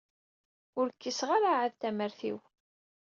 Ur 0.79 0.87
kkiseɣ 0.93 1.29
ara 1.37 1.49
ɛad 1.59 1.73
tamart-iw. 1.75 2.37